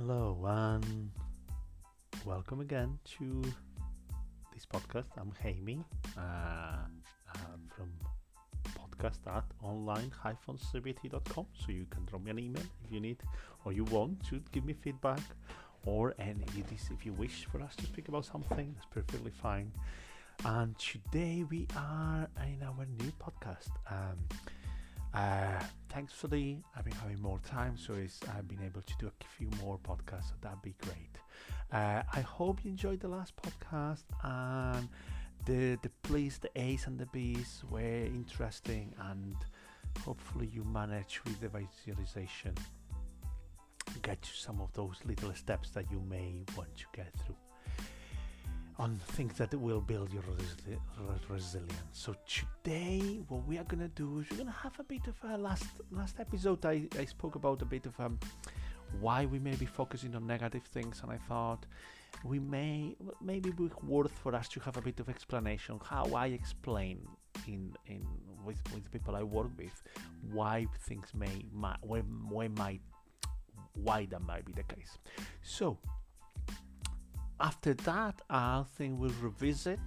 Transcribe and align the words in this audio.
Hello 0.00 0.38
and 0.46 1.10
welcome 2.24 2.60
again 2.60 2.98
to 3.18 3.42
this 4.54 4.64
podcast. 4.64 5.08
I'm 5.18 5.30
Jaime 5.42 5.84
uh, 6.16 6.86
from 7.68 7.90
podcast 8.78 9.18
at 9.26 9.44
online-cbt.com 9.62 11.46
so 11.52 11.66
you 11.70 11.84
can 11.90 12.06
drop 12.06 12.24
me 12.24 12.30
an 12.30 12.38
email 12.38 12.62
if 12.82 12.90
you 12.90 12.98
need 12.98 13.18
or 13.66 13.74
you 13.74 13.84
want 13.84 14.24
to 14.30 14.40
give 14.52 14.64
me 14.64 14.72
feedback 14.72 15.20
or 15.84 16.14
any 16.18 16.46
if 16.56 17.04
you 17.04 17.12
wish 17.12 17.46
for 17.52 17.60
us 17.60 17.76
to 17.76 17.84
speak 17.84 18.08
about 18.08 18.24
something 18.24 18.72
that's 18.74 18.86
perfectly 18.86 19.32
fine 19.42 19.70
and 20.46 20.78
today 20.78 21.44
we 21.50 21.66
are 21.76 22.26
in 22.46 22.62
our 22.62 22.86
new 22.98 23.12
podcast 23.20 23.68
um, 23.90 24.16
uh, 25.14 25.60
thankfully, 25.88 26.62
I've 26.76 26.84
been 26.84 26.94
having 26.94 27.20
more 27.20 27.40
time, 27.40 27.76
so 27.76 27.94
I've 27.94 28.48
been 28.48 28.62
able 28.64 28.82
to 28.82 28.94
do 28.98 29.08
a 29.08 29.24
few 29.36 29.48
more 29.62 29.78
podcasts, 29.78 30.28
so 30.28 30.34
that'd 30.40 30.62
be 30.62 30.74
great. 30.82 31.16
Uh, 31.72 32.02
I 32.12 32.20
hope 32.20 32.64
you 32.64 32.70
enjoyed 32.70 33.00
the 33.00 33.08
last 33.08 33.34
podcast 33.36 34.04
and 34.24 34.88
the 35.46 35.78
the 35.82 35.90
plays, 36.02 36.38
the 36.38 36.50
A's 36.56 36.86
and 36.86 36.98
the 36.98 37.06
B's 37.06 37.62
were 37.70 37.80
interesting, 37.80 38.94
and 39.10 39.36
hopefully 40.04 40.48
you 40.52 40.64
manage 40.64 41.20
with 41.24 41.40
the 41.40 41.48
visualization 41.48 42.54
get 44.02 44.22
to 44.22 44.30
some 44.32 44.60
of 44.60 44.72
those 44.72 44.98
little 45.04 45.34
steps 45.34 45.70
that 45.70 45.90
you 45.90 46.00
may 46.08 46.44
want 46.56 46.74
to 46.76 46.84
get 46.94 47.12
through 47.24 47.36
on 48.80 48.98
things 49.08 49.34
that 49.34 49.54
will 49.54 49.82
build 49.82 50.10
your 50.10 50.22
resili- 50.22 50.80
resilience. 51.28 51.74
So 51.92 52.14
today, 52.26 53.20
what 53.28 53.46
we 53.46 53.58
are 53.58 53.64
gonna 53.64 53.88
do 53.88 54.20
is 54.20 54.26
we're 54.30 54.38
gonna 54.38 54.62
have 54.62 54.80
a 54.80 54.84
bit 54.84 55.06
of 55.06 55.16
a 55.30 55.36
last 55.36 55.66
last 55.92 56.18
episode. 56.18 56.64
I, 56.64 56.88
I 56.98 57.04
spoke 57.04 57.34
about 57.34 57.60
a 57.60 57.66
bit 57.66 57.84
of 57.84 58.00
um, 58.00 58.18
why 58.98 59.26
we 59.26 59.38
may 59.38 59.54
be 59.54 59.66
focusing 59.66 60.14
on 60.14 60.26
negative 60.26 60.64
things, 60.64 61.00
and 61.02 61.12
I 61.12 61.18
thought 61.28 61.66
we 62.24 62.38
may 62.38 62.96
maybe 63.20 63.50
be 63.50 63.68
worth 63.86 64.16
for 64.18 64.34
us 64.34 64.48
to 64.48 64.60
have 64.60 64.78
a 64.78 64.80
bit 64.80 64.98
of 64.98 65.10
explanation 65.10 65.78
how 65.84 66.06
I 66.14 66.28
explain 66.28 67.06
in 67.46 67.76
in 67.86 68.02
with 68.46 68.62
with 68.74 68.90
people 68.90 69.14
I 69.14 69.22
work 69.22 69.50
with 69.58 69.82
why 70.32 70.66
things 70.88 71.08
may 71.14 71.44
why, 71.52 72.00
why 72.34 72.48
might 72.48 72.80
why 73.74 74.06
that 74.06 74.22
might 74.22 74.46
be 74.46 74.54
the 74.54 74.62
case. 74.74 74.96
So 75.42 75.78
after 77.40 77.74
that, 77.74 78.20
I 78.28 78.64
think 78.76 79.00
we'll 79.00 79.14
revisit 79.20 79.80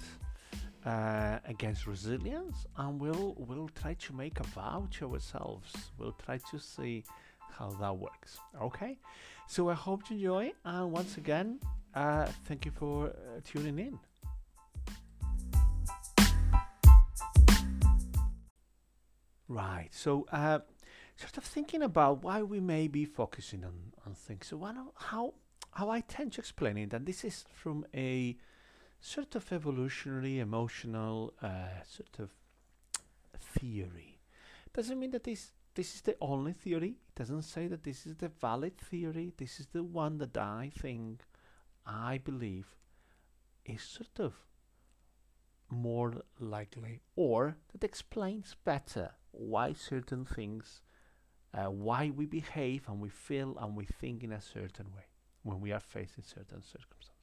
uh, 0.86 1.40
against 1.46 1.88
resilience, 1.88 2.66
and 2.78 3.00
we'll 3.00 3.36
we'll 3.38 3.70
try 3.70 3.94
to 3.94 4.14
make 4.14 4.40
a 4.40 4.44
to 4.92 5.14
ourselves. 5.14 5.72
We'll 5.98 6.18
try 6.26 6.40
to 6.52 6.60
see 6.60 7.04
how 7.52 7.70
that 7.80 7.96
works. 7.96 8.40
Okay, 8.62 8.98
so 9.48 9.70
I 9.70 9.76
hope 9.76 10.10
you 10.10 10.18
enjoy, 10.18 10.54
and 10.66 10.92
once 10.92 11.18
again, 11.18 11.60
uh, 11.94 12.26
thank 12.46 12.66
you 12.66 12.72
for 12.72 13.08
uh, 13.08 13.40
tuning 13.44 13.80
in. 13.80 14.00
Right, 19.48 19.90
so 19.92 20.26
uh, 20.32 20.60
sort 21.16 21.38
of 21.38 21.44
thinking 21.44 21.84
about 21.84 22.24
why 22.24 22.42
we 22.42 22.60
may 22.60 22.88
be 22.88 23.06
focusing 23.06 23.64
on, 23.64 23.94
on 24.06 24.16
things. 24.16 24.48
So, 24.48 24.58
one, 24.58 24.78
how 24.96 25.36
how 25.76 25.90
I 25.90 26.02
tend 26.02 26.34
to 26.34 26.42
explain 26.42 26.78
it, 26.78 26.94
and 26.94 27.06
this 27.06 27.24
is 27.24 27.46
from 27.54 27.86
a 27.94 28.38
sort 29.00 29.36
of 29.36 29.52
evolutionary, 29.52 30.40
emotional 30.40 31.34
uh, 31.42 31.82
sort 31.88 32.20
of 32.20 32.30
theory. 33.40 34.20
Doesn't 34.74 35.00
mean 35.00 35.12
that 35.12 35.24
this 35.24 35.52
this 35.76 35.96
is 35.96 36.02
the 36.02 36.16
only 36.22 36.54
theory. 36.54 36.98
It 37.10 37.16
doesn't 37.16 37.44
say 37.44 37.68
that 37.68 37.84
this 37.84 38.06
is 38.06 38.18
the 38.18 38.30
valid 38.30 38.78
theory. 38.78 39.34
This 39.38 39.60
is 39.60 39.68
the 39.68 39.84
one 39.84 40.20
that 40.20 40.38
I 40.38 40.72
think, 40.80 41.24
I 41.86 42.20
believe, 42.20 42.76
is 43.66 43.82
sort 43.82 44.20
of 44.20 44.34
more 45.70 46.14
likely, 46.40 47.02
or 47.16 47.58
that 47.72 47.84
explains 47.84 48.56
better 48.64 49.12
why 49.32 49.74
certain 49.74 50.26
things, 50.26 50.84
uh, 51.56 51.72
why 51.72 52.12
we 52.12 52.28
behave 52.28 52.84
and 52.88 53.00
we 53.00 53.10
feel 53.10 53.58
and 53.60 53.76
we 53.76 53.86
think 53.86 54.24
in 54.24 54.32
a 54.32 54.42
certain 54.42 54.94
way 54.96 55.06
when 55.44 55.60
we 55.62 55.72
are 55.72 55.80
facing 55.80 56.24
certain 56.24 56.62
circumstances. 56.62 57.14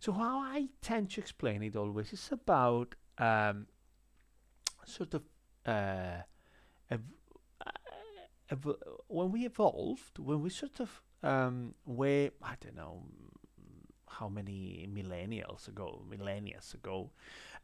So 0.00 0.12
how 0.12 0.40
I 0.40 0.68
tend 0.80 1.10
to 1.10 1.20
explain 1.20 1.62
it 1.62 1.76
always 1.76 2.12
is 2.12 2.28
about 2.32 2.94
um, 3.18 3.66
sort 4.84 5.14
of 5.14 5.22
uh, 5.64 6.22
uh, 6.90 6.96
when 9.08 9.30
we 9.30 9.46
evolved, 9.46 10.18
when 10.18 10.42
we 10.42 10.50
sort 10.50 10.80
of 10.80 11.02
um, 11.22 11.74
were 11.86 12.30
I 12.42 12.54
don't 12.60 12.76
know 12.76 13.04
how 14.08 14.28
many 14.28 14.88
millennials 14.92 15.68
ago, 15.68 16.02
millennia 16.08 16.60
ago, 16.74 17.10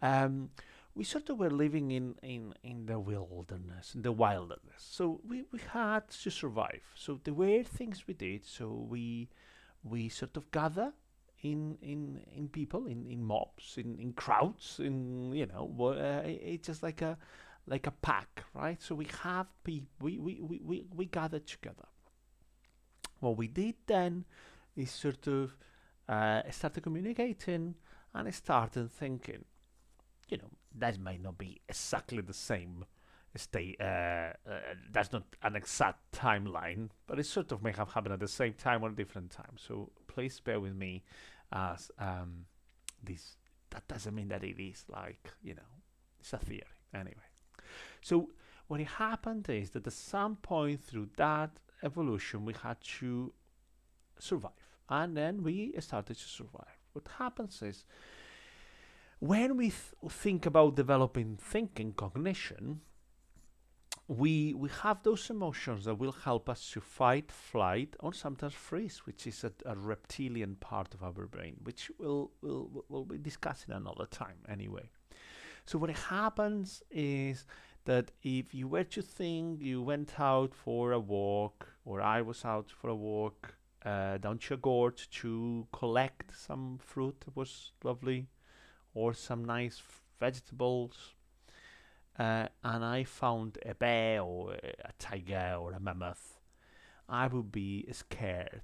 um, 0.00 0.50
we 0.98 1.04
sort 1.04 1.30
of 1.30 1.38
were 1.38 1.48
living 1.48 1.92
in, 1.92 2.16
in, 2.24 2.52
in 2.64 2.86
the 2.86 2.98
wilderness, 2.98 3.94
in 3.94 4.02
the 4.02 4.10
wilderness. 4.10 4.78
So 4.78 5.20
we, 5.24 5.44
we 5.52 5.60
had 5.72 6.08
to 6.24 6.28
survive. 6.28 6.82
So 6.96 7.20
there 7.22 7.34
were 7.34 7.62
things 7.62 8.08
we 8.08 8.14
did. 8.14 8.44
So 8.44 8.66
we 8.90 9.28
we 9.84 10.08
sort 10.08 10.36
of 10.36 10.50
gather 10.50 10.92
in 11.42 11.78
in 11.80 12.20
in 12.34 12.48
people 12.48 12.86
in 12.86 13.06
in 13.06 13.22
mobs 13.22 13.78
in 13.78 13.96
in 14.00 14.12
crowds 14.12 14.80
in 14.80 15.32
you 15.32 15.46
know 15.46 15.72
uh, 15.80 16.22
it's 16.26 16.66
just 16.66 16.82
like 16.82 17.00
a 17.00 17.16
like 17.68 17.86
a 17.86 17.92
pack 17.92 18.42
right 18.54 18.82
so 18.82 18.92
we 18.96 19.06
have 19.22 19.46
people 19.62 19.88
we 20.00 20.18
we, 20.18 20.40
we 20.40 20.60
we 20.64 20.84
we 20.96 21.06
gather 21.06 21.38
together 21.38 21.86
what 23.20 23.36
we 23.36 23.46
did 23.46 23.76
then 23.86 24.24
is 24.74 24.90
sort 24.90 25.28
of 25.28 25.56
uh, 26.08 26.42
started 26.50 26.82
communicating 26.82 27.76
and 28.14 28.34
started 28.34 28.90
thinking 28.90 29.44
you 30.28 30.38
know 30.38 30.57
that 30.74 30.98
might 30.98 31.22
not 31.22 31.38
be 31.38 31.60
exactly 31.68 32.20
the 32.20 32.34
same 32.34 32.84
stay 33.36 33.76
uh, 33.80 33.84
uh, 34.50 34.58
that's 34.90 35.12
not 35.12 35.22
an 35.42 35.54
exact 35.54 35.98
timeline 36.12 36.88
but 37.06 37.18
it 37.18 37.24
sort 37.24 37.52
of 37.52 37.62
may 37.62 37.70
have 37.72 37.92
happened 37.92 38.12
at 38.12 38.20
the 38.20 38.28
same 38.28 38.52
time 38.52 38.82
or 38.82 38.88
a 38.88 38.94
different 38.94 39.30
time. 39.30 39.52
So 39.56 39.90
please 40.06 40.40
bear 40.40 40.60
with 40.60 40.74
me 40.74 41.04
as 41.52 41.90
um, 41.98 42.46
this 43.02 43.36
that 43.70 43.86
doesn't 43.86 44.14
mean 44.14 44.28
that 44.28 44.44
it 44.44 44.60
is 44.60 44.84
like 44.88 45.30
you 45.42 45.54
know 45.54 45.70
it's 46.20 46.32
a 46.32 46.38
theory. 46.38 46.64
Anyway. 46.92 47.28
So 48.00 48.30
what 48.66 48.80
happened 48.80 49.48
is 49.48 49.70
that 49.70 49.86
at 49.86 49.92
some 49.92 50.36
point 50.36 50.82
through 50.82 51.10
that 51.16 51.50
evolution 51.82 52.44
we 52.44 52.54
had 52.62 52.80
to 52.98 53.32
survive. 54.18 54.52
And 54.88 55.16
then 55.16 55.42
we 55.42 55.74
started 55.80 56.16
to 56.16 56.28
survive. 56.28 56.78
What 56.92 57.06
happens 57.18 57.62
is 57.62 57.84
when 59.18 59.56
we 59.56 59.70
th- 59.70 59.92
think 60.08 60.46
about 60.46 60.76
developing 60.76 61.36
thinking 61.36 61.92
cognition 61.92 62.80
we 64.08 64.54
we 64.54 64.70
have 64.82 65.02
those 65.02 65.28
emotions 65.28 65.84
that 65.84 65.94
will 65.96 66.12
help 66.12 66.48
us 66.48 66.70
to 66.70 66.80
fight, 66.80 67.30
flight, 67.30 67.94
or 68.00 68.14
sometimes 68.14 68.54
freeze, 68.54 69.02
which 69.04 69.26
is 69.26 69.44
a, 69.44 69.52
a 69.66 69.76
reptilian 69.76 70.56
part 70.56 70.94
of 70.94 71.02
our 71.02 71.26
brain, 71.26 71.56
which 71.62 71.90
we'll, 71.98 72.30
we'll 72.40 72.84
we'll 72.88 73.04
be 73.04 73.18
discussing 73.18 73.74
another 73.74 74.06
time 74.06 74.38
anyway. 74.48 74.88
So 75.66 75.78
what 75.78 75.90
happens 75.90 76.82
is 76.90 77.44
that 77.84 78.10
if 78.22 78.54
you 78.54 78.66
were 78.66 78.84
to 78.84 79.02
think 79.02 79.60
you 79.60 79.82
went 79.82 80.18
out 80.18 80.54
for 80.54 80.92
a 80.92 80.98
walk, 80.98 81.68
or 81.84 82.00
I 82.00 82.22
was 82.22 82.46
out 82.46 82.70
for 82.70 82.88
a 82.88 82.96
walk 82.96 83.54
uh, 83.84 84.16
down 84.16 84.38
to 84.38 84.54
a 84.54 84.56
gorge 84.56 85.10
to 85.20 85.66
collect 85.72 86.34
some 86.34 86.78
fruit 86.82 87.20
that 87.20 87.36
was 87.36 87.72
lovely, 87.84 88.28
or 88.98 89.14
some 89.14 89.44
nice 89.44 89.80
vegetables 90.18 91.14
uh, 92.18 92.46
and 92.64 92.84
I 92.84 93.04
found 93.04 93.58
a 93.64 93.74
bear 93.74 94.22
or 94.22 94.54
a 94.54 94.92
tiger 94.98 95.56
or 95.60 95.72
a 95.72 95.80
mammoth, 95.80 96.40
I 97.08 97.28
would 97.28 97.52
be 97.52 97.86
scared. 97.92 98.62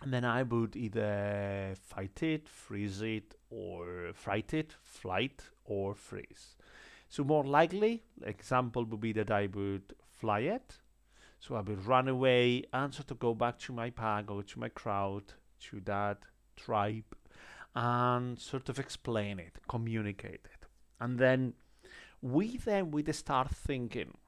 And 0.00 0.14
then 0.14 0.24
I 0.24 0.44
would 0.44 0.76
either 0.76 1.74
fight 1.76 2.22
it, 2.22 2.48
freeze 2.48 3.02
it, 3.02 3.34
or 3.50 4.12
fight 4.14 4.54
it, 4.54 4.74
flight, 4.82 5.42
or 5.64 5.94
freeze. 5.94 6.56
So 7.08 7.24
more 7.24 7.44
likely, 7.44 8.04
example 8.22 8.84
would 8.84 9.00
be 9.00 9.12
that 9.12 9.30
I 9.30 9.48
would 9.52 9.94
fly 10.10 10.40
it. 10.40 10.78
So 11.40 11.54
I 11.54 11.60
would 11.60 11.84
run 11.84 12.08
away 12.08 12.64
and 12.72 12.94
sort 12.94 13.10
of 13.10 13.18
go 13.18 13.34
back 13.34 13.58
to 13.60 13.72
my 13.72 13.90
pack 13.90 14.30
or 14.30 14.42
to 14.42 14.58
my 14.58 14.68
crowd, 14.68 15.24
to 15.68 15.80
that 15.84 16.18
tribe, 16.56 17.04
and 17.78 18.40
sort 18.40 18.68
of 18.68 18.80
explain 18.80 19.38
it, 19.38 19.52
communicate 19.68 20.44
it. 20.52 20.66
And 21.00 21.16
then 21.16 21.54
we 22.20 22.56
then 22.56 22.90
we 22.90 23.04
start 23.12 23.50
thinking 23.54 24.18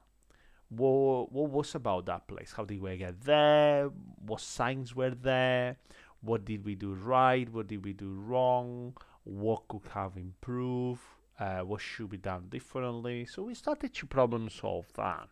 what 0.69 1.33
what 1.33 1.49
was 1.49 1.75
about 1.75 2.05
that 2.05 2.29
place? 2.29 2.53
How 2.55 2.63
did 2.63 2.81
we 2.81 2.95
get 2.95 3.21
there? 3.21 3.89
What 4.25 4.39
signs 4.39 4.95
were 4.95 5.09
there? 5.09 5.75
What 6.21 6.45
did 6.45 6.63
we 6.63 6.75
do 6.75 6.93
right? 6.93 7.51
What 7.51 7.67
did 7.67 7.83
we 7.83 7.91
do 7.91 8.13
wrong? 8.13 8.95
What 9.25 9.67
could 9.67 9.87
have 9.93 10.15
improved? 10.15 11.01
Uh, 11.37 11.59
what 11.59 11.81
should 11.81 12.09
be 12.09 12.17
done 12.17 12.45
differently? 12.47 13.25
So 13.25 13.43
we 13.43 13.53
started 13.53 13.93
to 13.95 14.05
problem 14.05 14.49
solve 14.49 14.87
that 14.93 15.27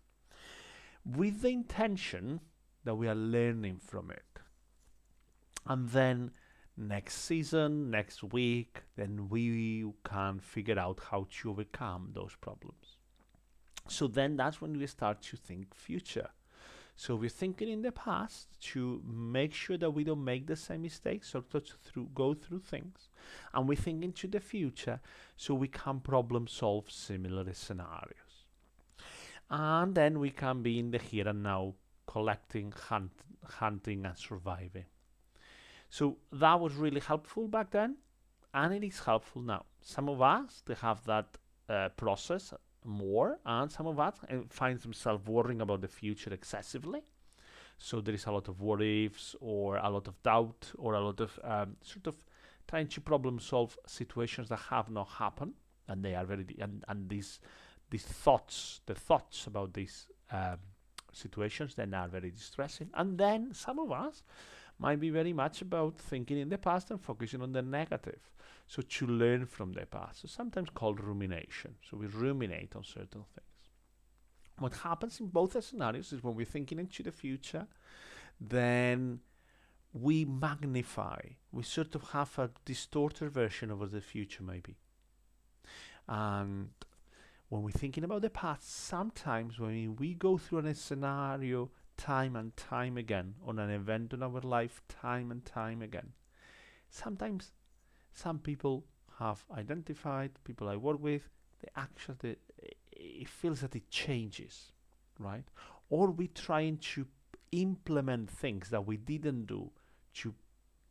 with 1.06 1.42
the 1.42 1.50
intention 1.50 2.42
that 2.84 2.96
we 2.96 3.08
are 3.08 3.16
learning 3.16 3.78
from 3.78 4.12
it. 4.12 4.42
And 5.66 5.90
then 5.90 6.32
next 6.80 7.26
season, 7.26 7.92
next 7.92 8.24
week, 8.24 8.84
then 8.96 9.28
we 9.30 9.86
can 10.04 10.40
figure 10.40 10.80
out 10.80 11.00
how 11.12 11.28
to 11.30 11.50
overcome 11.52 12.12
those 12.14 12.36
problems. 12.40 12.98
So 13.88 14.08
then 14.08 14.38
that's 14.38 14.62
when 14.62 14.78
we 14.78 14.88
start 14.88 15.22
to 15.24 15.38
think 15.38 15.76
future. 15.76 16.30
So 16.96 17.16
we're 17.16 17.30
thinking 17.30 17.70
in 17.70 17.82
the 17.82 17.92
past 17.92 18.48
to 18.74 19.02
make 19.06 19.54
sure 19.54 19.78
that 19.78 19.92
we 19.92 20.04
don't 20.04 20.24
make 20.24 20.48
the 20.48 20.56
same 20.56 20.82
mistakes 20.82 21.34
or 21.34 21.42
to 21.42 21.62
through, 21.62 22.10
go 22.14 22.34
through 22.34 22.60
things. 22.60 23.10
And 23.54 23.68
we 23.68 23.76
think 23.76 24.04
into 24.04 24.28
the 24.28 24.40
future 24.40 25.00
so 25.38 25.54
we 25.54 25.70
can 25.70 26.02
problem 26.02 26.48
solve 26.48 26.92
similar 26.92 27.54
scenarios. 27.54 28.46
And 29.50 29.96
then 29.96 30.20
we 30.20 30.30
can 30.30 30.62
be 30.62 30.78
in 30.78 30.92
the 30.92 30.98
here 30.98 31.28
and 31.28 31.42
now 31.42 31.76
collecting, 32.06 32.74
hunt, 32.90 33.14
hunting 33.46 34.06
and 34.06 34.18
surviving. 34.18 34.86
So 35.90 36.18
that 36.32 36.60
was 36.60 36.76
really 36.76 37.02
helpful 37.02 37.48
back 37.48 37.72
then, 37.72 37.98
and 38.54 38.74
it 38.74 38.84
is 38.84 39.00
helpful 39.00 39.42
now. 39.42 39.66
Some 39.82 40.10
of 40.10 40.22
us 40.22 40.62
they 40.66 40.76
have 40.76 41.04
that 41.06 41.38
uh, 41.68 41.90
process 41.90 42.54
more, 42.86 43.40
and 43.46 43.72
some 43.72 43.88
of 43.88 44.00
us 44.00 44.16
uh, 44.30 44.38
find 44.50 44.80
themselves 44.80 45.26
worrying 45.26 45.62
about 45.62 45.82
the 45.82 45.88
future 45.88 46.34
excessively. 46.34 47.02
So 47.78 48.02
there 48.02 48.14
is 48.14 48.26
a 48.26 48.32
lot 48.32 48.48
of 48.50 48.62
what 48.62 48.82
ifs, 48.82 49.36
or 49.40 49.78
a 49.78 49.90
lot 49.90 50.08
of 50.08 50.22
doubt, 50.22 50.72
or 50.78 50.94
a 50.94 51.02
lot 51.02 51.20
of 51.22 51.40
um, 51.44 51.78
sort 51.82 52.08
of 52.08 52.16
trying 52.68 52.88
to 52.88 53.02
problem 53.02 53.40
solve 53.40 53.78
situations 53.88 54.50
that 54.50 54.60
have 54.70 54.92
not 54.92 55.08
happened, 55.08 55.54
and 55.88 56.04
they 56.04 56.14
are 56.14 56.26
very 56.26 56.46
and 56.60 56.84
and 56.88 57.10
these 57.10 57.40
these 57.90 58.06
thoughts, 58.06 58.82
the 58.86 58.94
thoughts 58.94 59.48
about 59.48 59.74
these 59.74 60.08
um, 60.32 60.58
situations, 61.12 61.76
then 61.76 61.94
are 61.94 62.08
very 62.08 62.30
distressing. 62.30 62.90
And 62.94 63.18
then 63.18 63.54
some 63.54 63.80
of 63.80 63.92
us 63.92 64.24
might 64.80 65.00
be 65.00 65.10
very 65.10 65.34
much 65.34 65.62
about 65.62 65.98
thinking 65.98 66.38
in 66.38 66.50
the 66.50 66.58
past 66.58 66.90
and 66.90 67.02
focusing 67.02 67.42
on 67.42 67.52
the 67.52 67.62
negative. 67.62 68.32
So 68.66 68.82
to 68.82 69.08
learn 69.08 69.46
from 69.46 69.74
the 69.74 69.86
past, 69.86 70.22
so 70.22 70.28
sometimes 70.28 70.70
called 70.74 71.02
rumination. 71.02 71.76
So 71.90 71.98
we 71.98 72.08
ruminate 72.08 72.76
on 72.76 72.84
certain 72.84 73.24
things. 73.36 73.48
What 74.58 74.76
happens 74.76 75.20
in 75.20 75.28
both 75.28 75.62
scenarios 75.64 76.14
is 76.14 76.24
when 76.24 76.36
we're 76.36 76.46
thinking 76.46 76.80
into 76.80 77.04
the 77.04 77.12
future, 77.12 77.68
then 78.40 79.20
we 79.92 80.24
magnify. 80.26 81.20
We 81.52 81.64
sort 81.64 81.96
of 81.96 82.04
have 82.12 82.38
a 82.38 82.52
distorted 82.64 83.32
version 83.32 83.72
of 83.72 83.92
the 83.92 84.02
future, 84.02 84.44
maybe. 84.44 84.78
And 86.08 86.70
when 87.50 87.64
we're 87.64 87.72
thinking 87.72 88.04
about 88.04 88.22
the 88.22 88.30
past, 88.30 88.86
sometimes 88.86 89.60
when 89.60 89.96
we 89.96 90.14
go 90.14 90.38
through 90.38 90.60
a 90.60 90.76
scenario 90.76 91.72
time 92.00 92.36
and 92.36 92.56
time 92.56 92.98
again 92.98 93.36
on 93.46 93.60
an 93.60 93.70
event 93.70 94.14
in 94.14 94.24
our 94.24 94.40
life 94.42 94.82
time 94.88 95.32
and 95.32 95.46
time 95.46 95.82
again. 95.82 96.14
Sometimes 96.90 97.52
some 98.14 98.40
people 98.40 98.86
have 99.20 99.44
identified, 99.56 100.32
people 100.46 100.70
I 100.70 100.78
work 100.78 101.02
with, 101.02 101.30
they 101.62 101.70
actually, 101.76 102.38
it 102.92 103.28
feels 103.28 103.60
that 103.62 103.76
it 103.76 103.90
changes, 103.90 104.72
right? 105.20 105.44
Or 105.90 106.10
we 106.10 106.30
trying 106.30 106.78
to 106.94 107.06
implement 107.52 108.30
things 108.30 108.70
that 108.70 108.86
we 108.86 108.96
didn't 108.96 109.46
do 109.48 109.72
to 110.14 110.34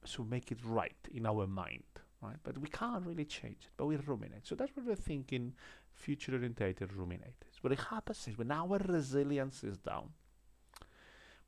to 0.04 0.25
make 0.25 0.52
it 0.52 0.58
right 0.64 0.96
in 1.12 1.26
our 1.26 1.46
mind, 1.46 1.82
right? 2.22 2.37
But 2.43 2.58
we 2.58 2.69
can't 2.69 3.04
really 3.04 3.25
change 3.25 3.58
it, 3.62 3.70
but 3.76 3.87
we 3.87 3.96
ruminate. 3.96 4.46
So 4.46 4.54
that's 4.54 4.75
what 4.76 4.87
we're 4.87 4.94
thinking 4.94 5.54
future 5.93 6.32
orientated 6.32 6.90
ruminators. 6.90 7.56
What 7.61 7.72
it 7.72 7.81
happens 7.81 8.26
is 8.28 8.38
when 8.38 8.52
our 8.52 8.78
resilience 8.78 9.64
is 9.64 9.76
down, 9.78 10.11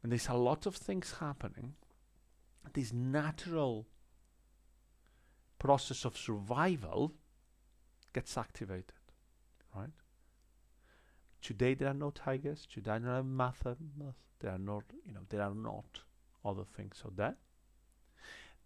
when 0.01 0.11
there's 0.11 0.29
a 0.29 0.35
lot 0.35 0.67
of 0.67 0.77
things 0.77 1.15
happening, 1.21 1.75
this 2.73 2.93
natural 2.93 3.87
process 5.59 6.05
of 6.05 6.17
survival 6.17 7.13
gets 8.13 8.37
activated, 8.37 8.93
right? 9.75 9.91
Today 11.43 11.75
there 11.75 11.89
are 11.89 11.95
no 11.95 12.11
tigers. 12.11 12.67
Today 12.67 12.99
there 12.99 13.13
are 13.13 13.23
method. 13.23 13.79
There 14.41 14.53
are 14.53 14.59
not, 14.59 14.85
you 15.07 15.13
know, 15.13 15.21
there 15.29 15.43
are 15.43 15.55
not 15.55 16.01
other 16.45 16.65
things 16.65 17.03
out 17.05 17.17
that 17.17 17.37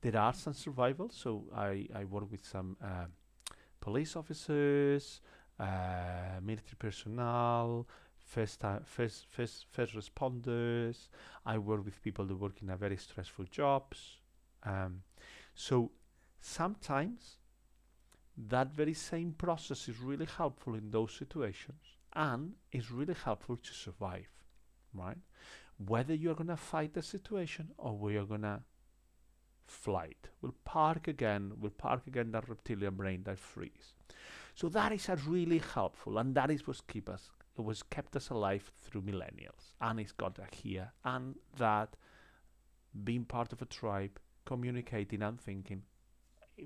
There 0.00 0.16
are 0.20 0.34
some 0.34 0.54
survival. 0.54 1.10
So 1.10 1.44
I 1.54 1.88
I 1.94 2.04
work 2.04 2.30
with 2.30 2.44
some 2.44 2.76
uh, 2.82 3.06
police 3.80 4.16
officers, 4.16 5.20
uh, 5.58 6.40
military 6.42 6.76
personnel, 6.78 7.86
first 8.24 8.60
time 8.60 8.82
first 8.84 9.26
first 9.28 9.66
first 9.70 9.94
responders. 9.94 11.08
I 11.46 11.58
work 11.58 11.84
with 11.84 12.02
people 12.02 12.24
that 12.26 12.36
work 12.36 12.62
in 12.62 12.70
a 12.70 12.76
very 12.76 12.96
stressful 12.96 13.46
jobs. 13.50 14.18
Um, 14.64 15.02
so 15.54 15.90
sometimes 16.40 17.36
that 18.36 18.72
very 18.72 18.94
same 18.94 19.32
process 19.32 19.88
is 19.88 20.00
really 20.00 20.26
helpful 20.26 20.74
in 20.74 20.90
those 20.90 21.12
situations 21.12 21.82
and 22.14 22.54
is 22.72 22.90
really 22.90 23.14
helpful 23.24 23.56
to 23.56 23.72
survive 23.72 24.28
right? 24.94 25.18
Whether 25.84 26.14
you're 26.14 26.34
to 26.34 26.56
fight 26.56 26.94
the 26.94 27.02
situation 27.02 27.70
or 27.76 27.96
we 27.96 28.16
are 28.16 28.26
to 28.26 28.60
flight 29.66 30.28
we'll 30.42 30.54
park 30.64 31.08
again 31.08 31.50
we'll 31.58 31.70
park 31.70 32.06
again 32.06 32.30
that 32.30 32.46
reptilian 32.48 32.94
brain 32.94 33.22
that 33.24 33.38
freeze. 33.38 33.94
So 34.54 34.68
that 34.68 34.92
is 34.92 35.08
a 35.08 35.16
really 35.16 35.58
helpful 35.58 36.18
and 36.18 36.34
that 36.34 36.50
is 36.50 36.66
what 36.66 36.86
keep 36.86 37.08
us 37.08 37.30
was 37.62 37.82
kept 37.82 38.16
us 38.16 38.30
alive 38.30 38.70
through 38.82 39.02
millennials. 39.02 39.74
And 39.80 40.00
it's 40.00 40.12
got 40.12 40.38
here. 40.52 40.92
And 41.04 41.36
that 41.56 41.96
being 43.04 43.24
part 43.24 43.52
of 43.52 43.62
a 43.62 43.66
tribe 43.66 44.18
communicating 44.44 45.22
and 45.22 45.40
thinking 45.40 45.82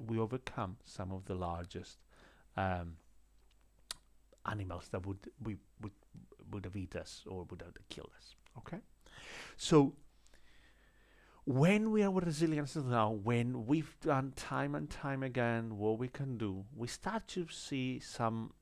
we 0.06 0.18
overcome 0.18 0.76
some 0.84 1.12
of 1.12 1.24
the 1.24 1.34
largest 1.34 1.98
um, 2.56 2.96
animals 4.46 4.88
that 4.90 5.06
would 5.06 5.18
we 5.42 5.56
would 5.80 5.92
would 6.50 6.64
have 6.64 6.76
eat 6.76 6.96
us 6.96 7.24
or 7.26 7.44
would 7.50 7.62
have 7.62 7.74
killed 7.88 8.10
us. 8.16 8.34
Okay? 8.58 8.78
So 9.56 9.94
when 11.44 11.90
we 11.90 12.02
are 12.02 12.12
resilient 12.12 12.74
now 12.76 13.10
when 13.10 13.64
we've 13.66 13.96
done 14.00 14.32
time 14.36 14.74
and 14.74 14.90
time 14.90 15.22
again 15.22 15.78
what 15.78 15.98
we 15.98 16.06
can 16.06 16.36
do 16.36 16.62
we 16.76 16.86
start 16.86 17.26
to 17.26 17.46
see 17.48 17.98
some 17.98 18.52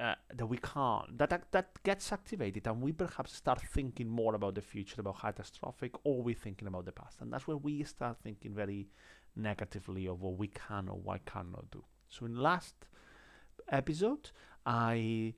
uh, 0.00 0.14
that 0.34 0.46
we 0.46 0.56
can't 0.56 1.18
that, 1.18 1.28
that 1.28 1.52
that 1.52 1.82
gets 1.82 2.10
activated 2.10 2.66
and 2.66 2.80
we 2.80 2.90
perhaps 2.90 3.36
start 3.36 3.60
thinking 3.60 4.08
more 4.08 4.34
about 4.34 4.54
the 4.54 4.62
future 4.62 5.00
about 5.00 5.20
catastrophic 5.20 5.92
or 6.04 6.22
we're 6.22 6.34
thinking 6.34 6.68
about 6.68 6.86
the 6.86 6.92
past. 6.92 7.20
And 7.20 7.32
that's 7.32 7.46
where 7.46 7.56
we 7.58 7.84
start 7.84 8.16
thinking 8.22 8.54
very 8.54 8.88
negatively 9.36 10.06
of 10.06 10.22
what 10.22 10.38
we 10.38 10.48
can 10.48 10.88
or 10.88 10.98
what 10.98 11.24
cannot 11.26 11.70
do. 11.70 11.84
So 12.08 12.24
in 12.26 12.34
last 12.36 12.74
episode 13.68 14.30
i 14.66 15.34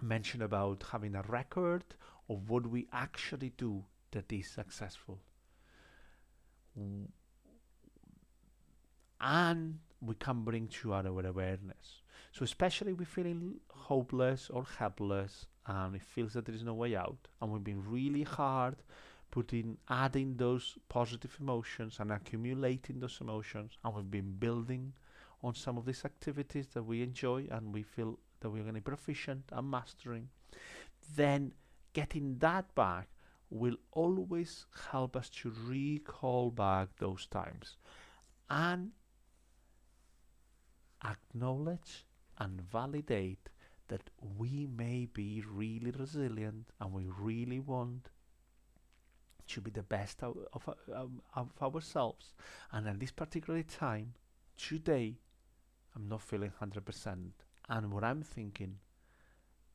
mentioned 0.00 0.42
about 0.42 0.84
having 0.90 1.14
a 1.14 1.22
record 1.22 1.84
of 2.28 2.48
what 2.48 2.66
we 2.66 2.86
actually 2.92 3.52
do 3.56 3.84
that 4.10 4.32
is 4.32 4.48
successful. 4.48 5.20
And 9.20 9.78
we 10.00 10.14
can 10.14 10.44
bring 10.44 10.68
to 10.68 10.92
our 10.92 11.06
awareness 11.06 12.02
so 12.36 12.44
especially 12.44 12.92
if 12.92 12.98
we're 12.98 13.06
feeling 13.06 13.54
hopeless 13.68 14.50
or 14.50 14.66
helpless 14.78 15.46
and 15.66 15.96
it 15.96 16.02
feels 16.02 16.34
that 16.34 16.44
there 16.44 16.54
is 16.54 16.62
no 16.62 16.74
way 16.74 16.94
out 16.94 17.28
and 17.40 17.50
we've 17.50 17.64
been 17.64 17.82
really 17.90 18.24
hard 18.24 18.76
putting 19.30 19.78
adding 19.88 20.36
those 20.36 20.76
positive 20.90 21.34
emotions 21.40 21.96
and 21.98 22.12
accumulating 22.12 23.00
those 23.00 23.18
emotions 23.22 23.78
and 23.82 23.94
we've 23.94 24.10
been 24.10 24.32
building 24.38 24.92
on 25.42 25.54
some 25.54 25.78
of 25.78 25.86
these 25.86 26.04
activities 26.04 26.66
that 26.74 26.82
we 26.82 27.02
enjoy 27.02 27.46
and 27.50 27.72
we 27.72 27.82
feel 27.82 28.18
that 28.40 28.50
we're 28.50 28.62
going 28.62 28.74
to 28.74 28.80
be 28.80 28.92
proficient 28.96 29.42
and 29.52 29.70
mastering 29.70 30.28
then 31.16 31.52
getting 31.94 32.36
that 32.38 32.74
back 32.74 33.08
will 33.48 33.76
always 33.92 34.66
help 34.90 35.16
us 35.16 35.30
to 35.30 35.50
recall 35.64 36.50
back 36.50 36.88
those 36.98 37.24
times 37.26 37.76
and 38.50 38.90
acknowledge 41.02 42.04
and 42.38 42.60
validate 42.60 43.48
that 43.88 44.10
we 44.38 44.66
may 44.66 45.06
be 45.12 45.42
really 45.48 45.90
resilient 45.92 46.66
and 46.80 46.92
we 46.92 47.06
really 47.18 47.60
want 47.60 48.10
to 49.48 49.60
be 49.60 49.70
the 49.70 49.82
best 49.82 50.22
of, 50.22 50.36
of, 50.52 50.68
um, 50.92 51.22
of 51.34 51.50
ourselves. 51.62 52.34
And 52.72 52.88
at 52.88 52.98
this 52.98 53.12
particular 53.12 53.62
time, 53.62 54.14
today, 54.56 55.14
I'm 55.94 56.08
not 56.08 56.22
feeling 56.22 56.52
100%. 56.60 57.16
And 57.68 57.92
what 57.92 58.04
I'm 58.04 58.22
thinking 58.22 58.78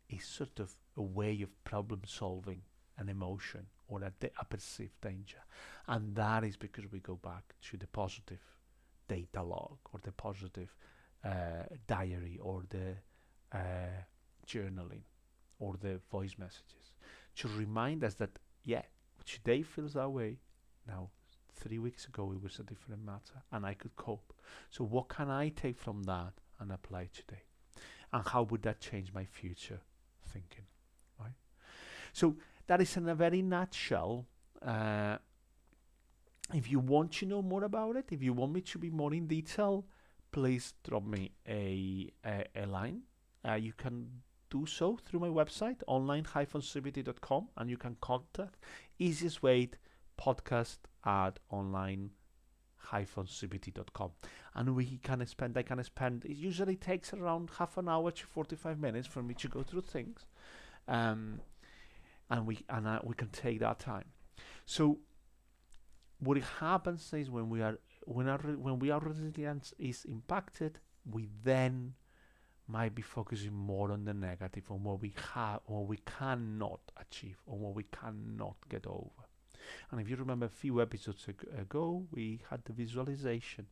is 0.10 0.26
sort 0.26 0.60
of 0.60 0.76
a 0.98 1.02
way 1.02 1.42
of 1.42 1.64
problem 1.64 2.02
solving 2.06 2.62
an 2.98 3.08
emotion 3.10 3.68
or 3.88 4.02
a, 4.02 4.12
a 4.40 4.46
perceived 4.46 5.00
danger. 5.02 5.40
And 5.88 6.16
that 6.16 6.44
is 6.44 6.58
because 6.58 6.92
we 6.92 7.00
go 7.00 7.16
back 7.16 7.56
to 7.70 7.78
the 7.78 7.88
positive 7.88 8.42
data 9.08 9.42
log 9.42 9.78
or 9.94 10.00
the 10.04 10.12
positive 10.12 10.76
uh, 11.24 11.64
diary 11.88 12.40
or 12.42 12.64
the 12.70 12.96
uh, 13.54 14.04
journaling 14.48 15.04
or 15.60 15.76
the 15.82 16.00
voice 16.10 16.36
messages 16.38 16.94
to 17.36 17.48
remind 17.50 18.04
us 18.04 18.16
that 18.16 18.32
yeah 18.64 18.82
today 19.26 19.62
feels 19.62 19.94
that 19.94 20.10
way 20.10 20.38
now 20.88 21.10
three 21.62 21.80
weeks 21.80 22.06
ago 22.06 22.32
it 22.32 22.42
was 22.42 22.60
a 22.60 22.64
different 22.64 23.06
matter 23.06 23.44
and 23.52 23.66
I 23.66 23.74
could 23.74 23.96
cope. 23.96 24.34
So, 24.70 24.84
what 24.84 25.10
can 25.10 25.30
I 25.30 25.50
take 25.50 25.80
from 25.80 26.04
that 26.04 26.34
and 26.60 26.72
apply 26.72 27.10
today? 27.14 27.44
And 28.14 28.28
how 28.28 28.44
would 28.44 28.64
that 28.64 28.80
change 28.80 29.14
my 29.14 29.26
future 29.26 29.80
thinking? 30.34 30.66
Right? 31.20 31.36
So, 32.14 32.36
that 32.68 32.82
is 32.82 32.98
in 32.98 33.08
a 33.08 33.16
very 33.16 33.42
nutshell. 33.42 34.26
Uh, 34.62 35.18
if 36.54 36.70
you 36.70 36.80
want 36.80 37.14
to 37.14 37.26
know 37.26 37.42
more 37.42 37.64
about 37.64 37.96
it, 37.96 38.06
if 38.12 38.22
you 38.22 38.34
want 38.34 38.54
me 38.54 38.62
to 38.62 38.78
be 38.78 38.90
more 38.90 39.14
in 39.14 39.28
detail, 39.28 39.86
please 40.32 40.74
drop 40.84 41.06
me 41.06 41.32
a, 41.48 42.10
a, 42.26 42.46
a 42.56 42.66
line. 42.66 43.04
Uh, 43.48 43.54
you 43.54 43.74
can 43.74 44.08
do 44.50 44.66
so 44.66 44.98
through 44.98 45.20
my 45.20 45.28
website, 45.28 45.84
online-cbt.com, 45.88 47.50
and 47.58 47.70
you 47.70 47.78
can 47.78 47.96
contact 48.02 48.58
easiest 49.00 49.42
way 49.42 49.70
podcast 50.20 50.80
at 51.06 51.40
online-cbt.com. 51.50 54.12
And 54.54 54.76
we 54.76 55.00
can 55.02 55.26
spend, 55.26 55.58
I 55.58 55.64
can 55.64 55.84
spend, 55.84 56.26
it 56.26 56.36
usually 56.36 56.76
takes 56.76 57.14
around 57.14 57.50
half 57.58 57.78
an 57.78 57.90
hour 57.90 58.12
to 58.12 58.26
45 58.26 58.80
minutes 58.80 59.08
for 59.08 59.24
me 59.24 59.34
to 59.36 59.48
go 59.48 59.64
through 59.64 59.82
things. 59.82 60.26
Um, 60.88 61.40
and 62.30 62.46
we, 62.46 62.60
and 62.70 62.88
uh, 62.88 63.00
we 63.04 63.16
can 63.16 63.30
take 63.30 63.60
that 63.62 63.80
time. 63.80 64.06
So 64.66 65.00
what 66.20 66.38
happens 66.38 67.14
is 67.14 67.30
when 67.30 67.50
we 67.50 67.62
are 67.62 67.78
when 68.06 68.28
our 68.28 68.40
when 68.40 68.80
we 68.80 68.92
our 68.92 69.00
resilience 69.00 69.74
is 69.80 70.06
impacted, 70.06 70.80
we 71.10 71.30
then 71.44 71.94
might 72.68 72.96
be 72.96 73.02
focusing 73.02 73.54
more 73.54 73.92
on 73.92 74.06
the 74.06 74.14
negative, 74.14 74.64
on 74.70 74.84
what 74.84 75.02
we 75.02 75.14
have, 75.34 75.60
what 75.66 75.88
we 75.88 75.98
cannot 75.98 76.80
achieve, 76.98 77.38
on 77.48 77.60
what 77.60 77.76
we 77.76 77.84
cannot 77.84 78.56
get 78.70 78.86
over. 78.88 79.26
And 79.92 80.00
if 80.00 80.10
you 80.10 80.16
remember 80.16 80.46
a 80.46 80.50
few 80.50 80.82
episodes 80.82 81.28
ago, 81.28 82.08
we 82.12 82.42
had 82.50 82.64
the 82.66 82.74
visualization 82.74 83.68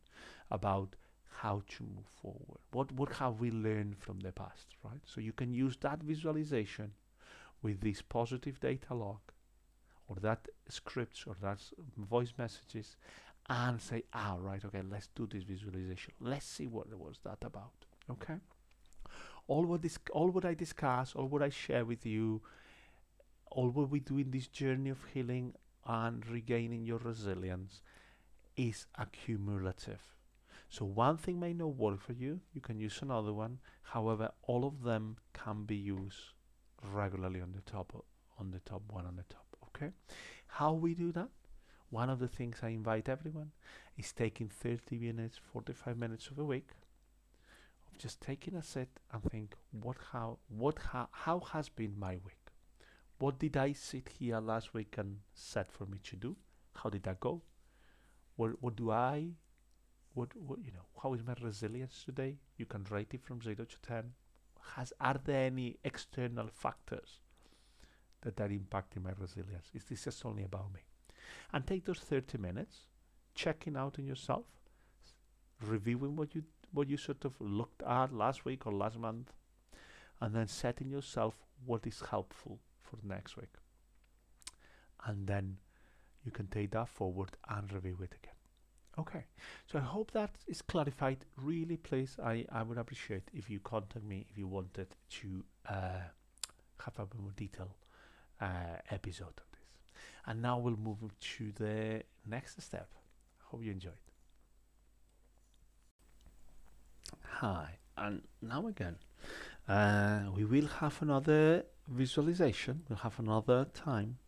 about 0.50 0.94
how 1.40 1.62
to 1.68 1.82
move 1.82 2.06
forward. 2.20 2.60
What 2.72 2.92
what 2.92 3.12
have 3.14 3.40
we 3.40 3.50
learned 3.50 3.96
from 3.98 4.20
the 4.20 4.32
past, 4.32 4.66
right? 4.84 5.00
So 5.04 5.20
you 5.20 5.32
can 5.32 5.52
use 5.52 5.76
that 5.78 6.02
visualization 6.02 6.92
with 7.62 7.80
this 7.80 8.02
positive 8.02 8.60
data 8.60 8.94
log 8.94 9.20
or 10.08 10.16
that 10.20 10.48
scripts 10.68 11.24
or 11.26 11.36
that 11.40 11.60
voice 11.96 12.32
messages 12.36 12.96
and 13.48 13.80
say, 13.80 14.04
ah, 14.12 14.36
right, 14.38 14.64
okay, 14.64 14.82
let's 14.88 15.08
do 15.14 15.26
this 15.26 15.42
visualization. 15.42 16.12
Let's 16.20 16.46
see 16.46 16.66
what 16.66 16.86
was 16.96 17.18
that 17.24 17.38
about. 17.42 17.72
Okay. 18.10 18.34
All 19.48 19.64
what 19.64 19.82
this, 19.82 19.98
all 20.12 20.30
what 20.30 20.44
I 20.44 20.54
discuss, 20.54 21.14
all 21.14 21.26
what 21.26 21.42
I 21.42 21.48
share 21.48 21.84
with 21.84 22.06
you, 22.06 22.42
all 23.50 23.70
what 23.70 23.90
we 23.90 24.00
do 24.00 24.18
in 24.18 24.30
this 24.30 24.46
journey 24.46 24.90
of 24.90 24.98
healing 25.12 25.54
and 25.86 26.24
regaining 26.28 26.84
your 26.84 26.98
resilience 26.98 27.82
is 28.56 28.86
accumulative. 28.96 30.00
So 30.68 30.84
one 30.84 31.16
thing 31.16 31.40
may 31.40 31.52
not 31.52 31.74
work 31.74 32.00
for 32.00 32.12
you, 32.12 32.40
you 32.52 32.60
can 32.60 32.78
use 32.78 33.00
another 33.02 33.32
one. 33.32 33.58
However, 33.82 34.30
all 34.42 34.64
of 34.64 34.82
them 34.84 35.16
can 35.32 35.64
be 35.64 35.74
used 35.74 36.18
regularly 36.92 37.40
on 37.40 37.52
the 37.52 37.62
top 37.62 38.04
on 38.38 38.52
the 38.52 38.60
top 38.60 38.82
one 38.88 39.04
on 39.04 39.16
the 39.16 39.24
top. 39.24 39.46
Okay, 39.68 39.90
how 40.46 40.72
we 40.72 40.94
do 40.94 41.10
that? 41.12 41.28
One 41.90 42.08
of 42.08 42.20
the 42.20 42.28
things 42.28 42.58
I 42.62 42.68
invite 42.68 43.08
everyone 43.08 43.50
is 43.98 44.12
taking 44.12 44.48
30 44.48 44.98
minutes, 44.98 45.40
45 45.52 45.98
minutes 45.98 46.28
of 46.28 46.38
a 46.38 46.44
week 46.44 46.70
of 47.90 47.98
just 47.98 48.20
taking 48.20 48.54
a 48.54 48.62
sit 48.62 48.88
and 49.12 49.22
think 49.24 49.56
what 49.72 49.96
how 50.12 50.38
what 50.48 50.78
how, 50.92 51.08
how 51.10 51.40
has 51.52 51.68
been 51.68 51.98
my 51.98 52.12
week? 52.12 52.52
What 53.18 53.40
did 53.40 53.56
I 53.56 53.72
sit 53.72 54.08
here 54.18 54.38
last 54.38 54.72
week 54.72 54.94
and 54.98 55.18
set 55.34 55.72
for 55.72 55.84
me 55.84 55.98
to 56.04 56.16
do? 56.16 56.36
How 56.76 56.90
did 56.90 57.02
that 57.02 57.18
go? 57.18 57.42
What 58.36 58.62
what 58.62 58.76
do 58.76 58.92
I 58.92 59.32
what 60.14 60.28
what 60.36 60.60
you 60.64 60.70
know, 60.70 60.86
how 61.02 61.12
is 61.14 61.24
my 61.24 61.34
resilience 61.42 62.04
today? 62.04 62.36
You 62.56 62.66
can 62.66 62.84
rate 62.88 63.14
it 63.14 63.24
from 63.24 63.42
zero 63.42 63.64
to 63.64 63.80
ten. 63.82 64.12
Has 64.76 64.92
are 65.00 65.20
there 65.24 65.46
any 65.46 65.78
external 65.82 66.46
factors 66.52 67.18
that 68.22 68.40
are 68.40 68.48
impacting 68.48 69.02
my 69.02 69.12
resilience? 69.18 69.70
Is 69.74 69.84
this 69.84 70.04
just 70.04 70.24
only 70.24 70.44
about 70.44 70.72
me? 70.72 70.80
And 71.52 71.66
take 71.66 71.84
those 71.84 71.98
30 71.98 72.38
minutes 72.38 72.86
checking 73.34 73.76
out 73.76 73.98
on 73.98 74.06
yourself 74.06 74.44
reviewing 75.62 76.16
what 76.16 76.34
you 76.34 76.42
what 76.72 76.88
you 76.88 76.96
sort 76.96 77.24
of 77.24 77.34
looked 77.40 77.82
at 77.82 78.12
last 78.12 78.44
week 78.44 78.66
or 78.66 78.72
last 78.72 78.98
month 78.98 79.32
and 80.20 80.34
then 80.34 80.46
setting 80.46 80.88
yourself 80.88 81.34
what 81.66 81.86
is 81.86 82.02
helpful 82.10 82.60
for 82.80 82.96
next 83.02 83.36
week. 83.36 83.54
And 85.06 85.26
then 85.26 85.56
you 86.24 86.30
can 86.30 86.46
take 86.46 86.70
that 86.72 86.88
forward 86.88 87.30
and 87.48 87.72
review 87.72 87.98
it 88.02 88.14
again. 88.22 88.34
Okay. 88.98 89.24
So 89.66 89.78
i 89.78 89.82
hope 89.82 90.10
that 90.12 90.30
is 90.46 90.62
clarified. 90.62 91.24
Really 91.36 91.76
please 91.76 92.16
i 92.22 92.44
i 92.52 92.62
would 92.62 92.78
appreciate 92.78 93.22
if 93.32 93.48
you 93.48 93.60
contact 93.60 94.04
me 94.04 94.26
if 94.30 94.36
you 94.36 94.46
wanted 94.46 94.88
to 95.20 95.44
uh, 95.68 96.02
have 96.84 96.98
a 96.98 97.06
more 97.20 97.32
detailed 97.36 97.78
uh, 98.40 98.78
episode 98.90 99.40
and 100.26 100.42
now 100.42 100.58
we'll 100.58 100.76
move 100.76 100.98
to 101.20 101.52
the 101.52 102.02
next 102.26 102.60
step. 102.62 102.88
Hope 103.44 103.62
you 103.62 103.72
enjoyed. 103.72 103.94
Hi, 107.24 107.78
and 107.96 108.22
now 108.42 108.66
again, 108.66 108.96
uh, 109.68 110.24
we 110.34 110.44
will 110.44 110.66
have 110.66 111.00
another 111.02 111.64
visualization. 111.88 112.82
We'll 112.88 112.98
have 112.98 113.18
another 113.18 113.66
time 113.72 114.18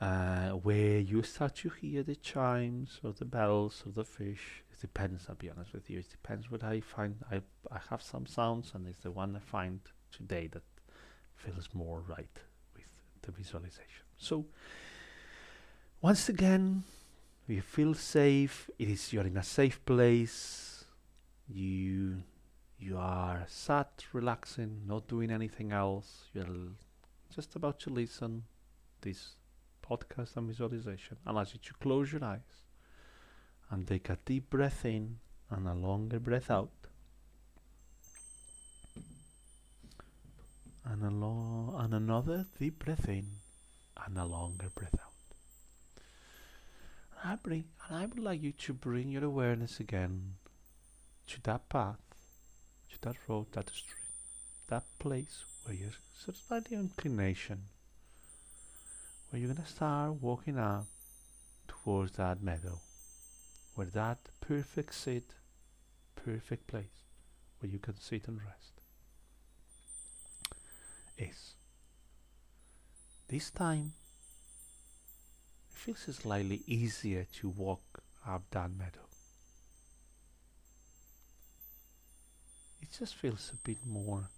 uh, 0.00 0.50
where 0.50 0.98
you 0.98 1.22
start 1.22 1.54
to 1.56 1.70
hear 1.70 2.02
the 2.02 2.16
chimes 2.16 3.00
or 3.02 3.12
the 3.12 3.24
bells 3.24 3.82
or 3.86 3.92
the 3.92 4.04
fish. 4.04 4.62
It 4.72 4.80
depends, 4.80 5.26
I'll 5.28 5.36
be 5.36 5.50
honest 5.50 5.72
with 5.72 5.88
you. 5.88 6.00
It 6.00 6.10
depends 6.10 6.50
what 6.50 6.62
I 6.62 6.80
find. 6.80 7.16
I, 7.30 7.36
I 7.70 7.80
have 7.90 8.02
some 8.02 8.26
sounds, 8.26 8.72
and 8.74 8.86
it's 8.86 9.02
the 9.02 9.10
one 9.10 9.36
I 9.36 9.40
find 9.40 9.80
today 10.10 10.48
that 10.48 10.62
feels 11.36 11.68
more 11.72 12.02
right 12.06 12.38
with 12.74 12.84
the 13.22 13.32
visualization. 13.32 14.05
So, 14.18 14.46
once 16.00 16.28
again, 16.28 16.84
you 17.46 17.60
feel 17.60 17.94
safe. 17.94 18.70
It 18.78 18.88
is 18.88 19.12
you're 19.12 19.26
in 19.26 19.36
a 19.36 19.42
safe 19.42 19.84
place. 19.84 20.84
You 21.48 22.22
you 22.78 22.98
are 22.98 23.44
sat, 23.48 24.04
relaxing, 24.12 24.82
not 24.86 25.08
doing 25.08 25.30
anything 25.30 25.72
else. 25.72 26.26
You're 26.34 26.72
just 27.34 27.56
about 27.56 27.78
to 27.80 27.90
listen 27.90 28.44
this 29.00 29.36
podcast 29.88 30.36
and 30.36 30.48
visualization. 30.48 31.16
I'll 31.26 31.38
ask 31.38 31.54
you 31.54 31.60
to 31.62 31.74
close 31.74 32.12
your 32.12 32.24
eyes 32.24 32.64
and 33.70 33.86
take 33.86 34.10
a 34.10 34.18
deep 34.24 34.50
breath 34.50 34.84
in 34.84 35.18
and 35.50 35.66
a 35.66 35.74
longer 35.74 36.18
breath 36.18 36.50
out. 36.50 36.70
And 40.84 41.02
a 41.02 41.10
lo- 41.10 41.76
and 41.78 41.94
another 41.94 42.46
deep 42.58 42.84
breath 42.84 43.08
in 43.08 43.26
and 44.04 44.18
a 44.18 44.24
longer 44.24 44.68
breath 44.74 44.94
out. 44.94 45.12
And 47.22 47.32
I 47.32 47.36
bring, 47.36 47.64
and 47.88 47.96
I 47.96 48.06
would 48.06 48.18
like 48.18 48.42
you 48.42 48.52
to 48.52 48.72
bring 48.72 49.08
your 49.10 49.24
awareness 49.24 49.80
again 49.80 50.34
to 51.28 51.42
that 51.42 51.68
path, 51.68 52.00
to 52.92 53.00
that 53.02 53.16
road, 53.28 53.46
that 53.52 53.70
street, 53.70 54.10
that 54.68 54.84
place 54.98 55.44
where 55.64 55.74
you're 55.74 55.90
slightly 56.34 56.76
inclination, 56.76 57.62
where 59.30 59.40
you're 59.40 59.52
gonna 59.52 59.66
start 59.66 60.22
walking 60.22 60.58
up 60.58 60.86
towards 61.66 62.12
that 62.12 62.42
meadow, 62.42 62.80
where 63.74 63.86
that 63.88 64.18
perfect 64.40 64.94
sit, 64.94 65.34
perfect 66.14 66.66
place 66.66 67.04
where 67.58 67.70
you 67.70 67.78
can 67.78 67.98
sit 67.98 68.28
and 68.28 68.40
rest 68.44 68.80
is. 71.18 71.54
This 73.28 73.50
time 73.50 73.92
it 75.70 75.76
feels 75.76 76.16
slightly 76.16 76.62
easier 76.66 77.26
to 77.40 77.48
walk 77.48 78.02
up 78.26 78.42
that 78.50 78.70
meadow. 78.70 79.06
It 82.80 82.88
just 82.96 83.16
feels 83.16 83.50
a 83.52 83.56
bit 83.56 83.84
more 83.84 84.28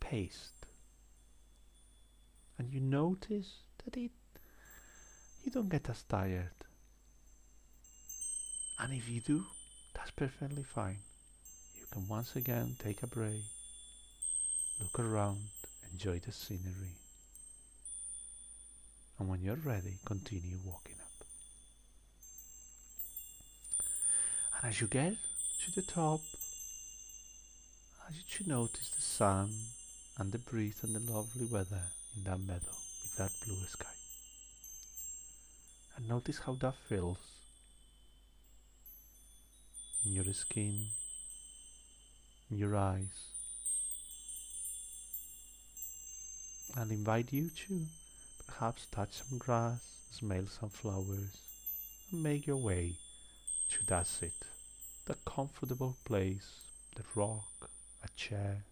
paced. 0.00 0.66
And 2.58 2.72
you 2.72 2.80
notice 2.80 3.62
that 3.84 3.96
it 3.96 4.10
you 5.44 5.50
don't 5.50 5.68
get 5.68 5.88
as 5.88 6.02
tired. 6.02 6.50
And 8.78 8.92
if 8.92 9.08
you 9.08 9.20
do, 9.20 9.44
that's 9.94 10.10
perfectly 10.10 10.64
fine. 10.64 10.98
Can 11.92 12.08
once 12.08 12.34
again 12.36 12.76
take 12.82 13.02
a 13.02 13.06
break, 13.06 13.42
look 14.80 14.98
around, 14.98 15.40
enjoy 15.92 16.18
the 16.20 16.32
scenery. 16.32 16.96
And 19.18 19.28
when 19.28 19.42
you're 19.42 19.56
ready, 19.56 19.98
continue 20.06 20.56
walking 20.64 20.96
up. 21.00 21.26
And 24.56 24.70
as 24.70 24.80
you 24.80 24.86
get 24.86 25.16
to 25.64 25.74
the 25.74 25.82
top, 25.82 26.20
as 28.08 28.16
you 28.16 28.22
should 28.26 28.48
notice 28.48 28.88
the 28.88 29.02
sun 29.02 29.52
and 30.18 30.32
the 30.32 30.38
breeze 30.38 30.80
and 30.82 30.94
the 30.94 31.12
lovely 31.12 31.44
weather, 31.44 31.82
in 32.16 32.24
that 32.24 32.40
meadow 32.40 32.76
with 33.02 33.16
that 33.18 33.32
blue 33.44 33.64
sky. 33.66 33.86
And 35.96 36.08
notice 36.08 36.38
how 36.40 36.54
that 36.54 36.74
feels 36.88 37.18
in 40.04 40.12
your 40.12 40.32
skin, 40.32 40.88
in 40.96 41.01
your 42.56 42.76
eyes. 42.76 43.28
And 46.76 46.90
invite 46.90 47.32
you 47.32 47.50
to 47.66 47.86
perhaps 48.46 48.86
touch 48.86 49.12
some 49.12 49.38
grass, 49.38 49.80
smell 50.10 50.46
some 50.46 50.70
flowers, 50.70 51.40
and 52.10 52.22
make 52.22 52.46
your 52.46 52.56
way 52.56 52.96
to 53.70 53.86
that 53.86 54.06
seat, 54.06 54.46
the 55.06 55.16
comfortable 55.26 55.96
place, 56.04 56.62
the 56.96 57.02
rock, 57.14 57.70
a 58.04 58.08
chair, 58.16 58.64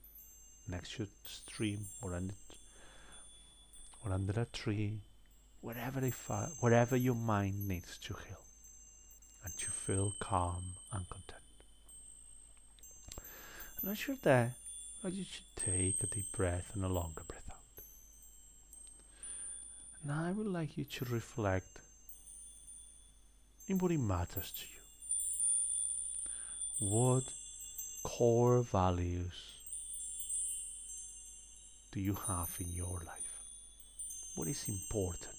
next 0.68 0.96
to 0.96 1.04
a 1.04 1.06
stream 1.24 1.86
or 2.02 2.14
under, 2.14 2.34
or 4.04 4.12
under 4.12 4.40
a 4.40 4.46
tree, 4.46 5.00
wherever, 5.60 6.00
wherever 6.60 6.96
your 6.96 7.14
mind 7.14 7.68
needs 7.68 7.98
to 7.98 8.14
heal 8.14 8.44
and 9.44 9.52
to 9.58 9.70
feel 9.70 10.12
calm 10.20 10.62
and 10.92 11.08
content. 11.08 11.39
And 13.82 13.92
as 13.92 14.06
you're 14.06 14.18
there, 14.22 14.54
you 15.04 15.24
should 15.24 15.56
take 15.56 16.02
a 16.02 16.06
deep 16.06 16.30
breath 16.36 16.70
and 16.74 16.84
a 16.84 16.88
longer 16.88 17.22
breath 17.26 17.48
out. 17.50 17.56
Now 20.04 20.26
I 20.26 20.32
would 20.32 20.46
like 20.46 20.76
you 20.76 20.84
to 20.84 21.04
reflect 21.06 21.80
in 23.68 23.78
what 23.78 23.90
matters 23.92 24.52
to 24.52 24.66
you. 24.66 24.80
What 26.90 27.24
core 28.02 28.62
values 28.62 29.62
do 31.92 32.00
you 32.00 32.14
have 32.26 32.50
in 32.58 32.72
your 32.74 33.00
life? 33.06 33.38
What 34.34 34.48
is 34.48 34.68
important? 34.68 35.36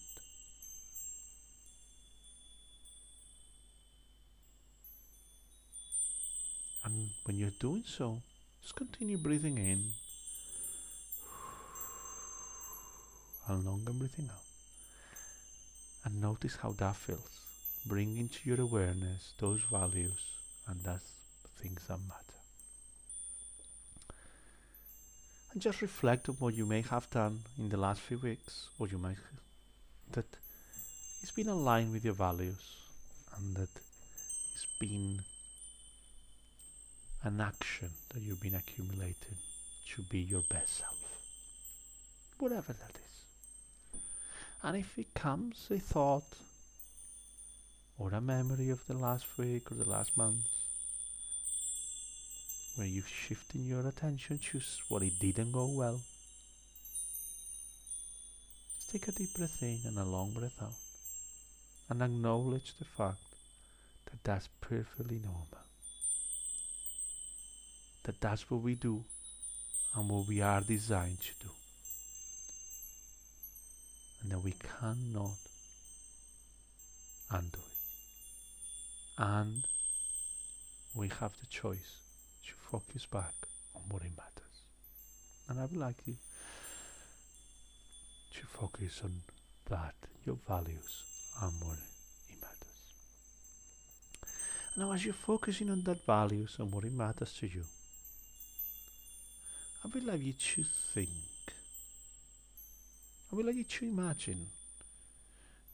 And 6.84 7.12
when 7.26 7.38
you're 7.38 7.52
doing 7.60 7.84
so, 7.86 8.24
just 8.62 8.75
continue 8.75 9.18
breathing 9.18 9.58
in 9.58 9.91
and 13.48 13.65
longer 13.65 13.94
breathing 13.94 14.30
out. 14.32 14.44
And 16.06 16.22
notice 16.22 16.56
how 16.56 16.72
that 16.72 16.96
feels. 16.96 17.39
Bring 17.86 18.18
into 18.18 18.50
your 18.50 18.62
awareness 18.62 19.34
those 19.39 19.62
values 19.72 20.38
and 20.68 20.82
those 20.82 21.01
things 21.58 21.82
that 21.88 21.98
matter. 22.08 22.39
And 25.51 25.62
just 25.62 25.82
reflect 25.82 26.30
on 26.30 26.36
what 26.36 26.53
you 26.53 26.65
may 26.65 26.82
have 26.82 27.10
done 27.10 27.41
in 27.58 27.70
the 27.70 27.77
last 27.77 28.01
few 28.01 28.20
weeks, 28.20 28.70
what 28.77 28.91
you 28.91 28.98
might 28.98 29.18
that 30.13 30.25
it's 31.22 31.32
been 31.32 31.48
aligned 31.48 31.94
with 31.94 32.03
your 32.03 32.13
values 32.13 32.77
and 33.38 33.56
that 33.56 33.70
it's 34.53 34.68
been 34.80 35.22
an 37.24 37.40
action 37.40 37.90
that 38.13 38.22
you've 38.22 38.42
been 38.42 38.56
accumulating 38.56 39.38
to 39.88 40.01
be 40.04 40.20
your 40.20 40.42
best 40.50 40.78
self. 40.80 41.20
Whatever 42.40 42.74
that 42.74 42.96
is. 42.96 44.00
And 44.63 44.78
if 44.78 44.98
it 44.98 45.13
comes 45.13 45.68
a 45.70 45.78
thought 45.78 46.38
or 48.00 48.12
a 48.12 48.22
memory 48.22 48.70
of 48.72 48.86
the 48.88 48.96
last 48.96 49.38
week 49.38 49.72
or 49.72 49.75
the 49.75 49.90
last 49.90 50.18
month 50.18 50.48
where 52.75 52.88
you've 52.88 53.08
shifted 53.08 53.62
your 53.62 53.88
attention 53.88 54.40
to 54.40 54.62
what 54.90 55.04
it 55.04 55.20
didn't 55.20 55.51
go 55.51 55.68
well, 55.68 56.01
just 58.77 58.92
take 58.92 59.07
a 59.07 59.12
deep 59.12 59.36
breath 59.36 59.62
in 59.62 59.81
and 59.86 60.00
a 60.00 60.03
long 60.03 60.31
breath 60.31 60.60
out 60.62 60.74
and 61.90 62.01
acknowledge 62.01 62.74
the 62.79 62.86
fact 62.86 63.18
that 64.05 64.24
that's 64.24 64.50
perfectly 64.62 65.20
normal 65.24 65.61
that 68.03 68.20
that's 68.22 68.50
what 68.50 68.61
we 68.61 68.75
do 68.75 69.03
and 69.96 70.09
what 70.09 70.27
we 70.27 70.42
are 70.42 70.61
designed 70.61 71.20
to 71.20 71.33
do. 71.40 71.51
And 74.22 74.31
that 74.31 74.40
we 74.40 74.53
cannot 74.79 75.37
undo 77.31 77.59
it. 77.59 77.77
And 79.18 79.64
we 80.96 81.09
have 81.20 81.33
the 81.40 81.46
choice 81.48 82.00
to 82.46 82.53
focus 82.70 83.05
back 83.05 83.33
on 83.75 83.81
what 83.90 84.03
it 84.03 84.11
matters. 84.18 84.66
And 85.48 85.59
I 85.59 85.64
would 85.64 85.77
like 85.77 85.98
you 86.05 86.16
to 88.35 88.46
focus 88.48 89.01
on 89.03 89.22
that, 89.70 89.96
your 90.25 90.37
values, 90.48 91.03
and 91.42 91.51
what 91.61 91.77
it 92.29 92.35
matters. 92.42 92.94
Now, 94.77 94.92
as 94.94 95.03
you're 95.05 95.14
focusing 95.14 95.70
on 95.70 95.83
that 95.83 96.05
values 96.05 96.55
and 96.59 96.72
what 96.72 96.85
it 96.85 96.94
matters 96.94 97.33
to 97.40 97.48
you, 97.48 97.64
I 99.83 99.87
would 99.87 100.05
like 100.05 100.22
you 100.22 100.33
to 100.33 100.63
think. 100.63 101.09
I 103.31 103.35
would 103.35 103.48
like 103.48 103.55
you 103.55 103.63
to 103.63 103.85
imagine 103.85 104.48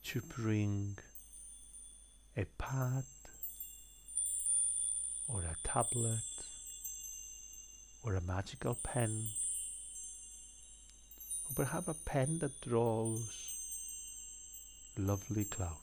to 0.05 0.21
bring 0.21 0.97
a 2.37 2.45
pad 2.57 3.03
or 5.27 5.41
a 5.41 5.55
tablet 5.67 6.21
or 8.03 8.15
a 8.15 8.21
magical 8.21 8.77
pen 8.81 9.25
or 11.49 11.55
perhaps 11.55 11.89
a 11.89 11.93
pen 11.93 12.39
that 12.39 12.61
draws 12.61 13.29
lovely 14.97 15.43
clouds. 15.43 15.75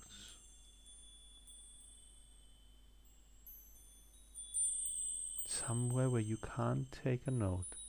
Somewhere 5.46 6.08
where 6.08 6.22
you 6.22 6.38
can't 6.38 6.86
take 6.90 7.26
a 7.26 7.30
note 7.30 7.83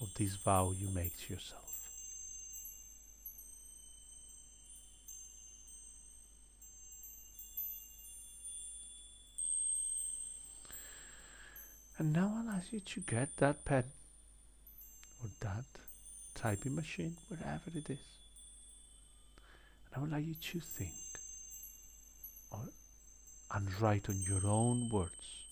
of 0.00 0.12
this 0.14 0.36
vow 0.36 0.72
you 0.76 0.88
make 0.88 1.16
to 1.26 1.32
yourself. 1.34 1.64
And 11.98 12.12
now 12.12 12.32
I'll 12.36 12.56
ask 12.56 12.72
you 12.72 12.80
to 12.80 13.00
get 13.00 13.36
that 13.36 13.64
pen 13.64 13.84
or 15.22 15.30
that 15.40 15.64
typing 16.34 16.74
machine, 16.74 17.16
wherever 17.28 17.70
it 17.72 17.88
is. 17.88 17.98
And 19.86 19.96
I 19.96 20.00
would 20.00 20.10
like 20.10 20.26
you 20.26 20.34
to 20.34 20.60
think 20.60 20.92
or, 22.50 22.68
and 23.54 23.80
write 23.80 24.08
on 24.08 24.20
your 24.22 24.44
own 24.44 24.88
words 24.88 25.43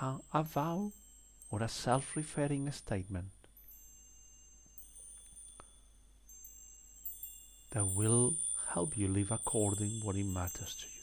a 0.00 0.42
vow 0.42 0.92
or 1.50 1.62
a 1.62 1.68
self 1.68 2.16
referring 2.16 2.70
statement 2.72 3.26
that 7.72 7.86
will 7.86 8.34
help 8.72 8.96
you 8.96 9.08
live 9.08 9.30
according 9.30 9.90
what 10.02 10.16
it 10.16 10.24
matters 10.24 10.74
to 10.80 10.86
you. 10.86 11.02